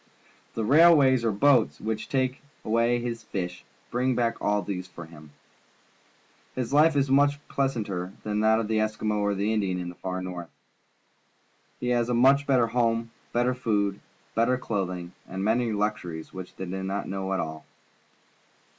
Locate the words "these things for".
4.63-5.05